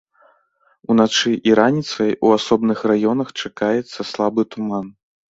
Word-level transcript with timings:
Уначы 0.93 1.33
і 1.49 1.51
раніцай 1.59 2.15
у 2.29 2.31
асобных 2.37 2.81
раёнах 2.93 3.29
чакаецца 3.43 3.99
слабы 4.13 4.41
туман. 4.55 4.89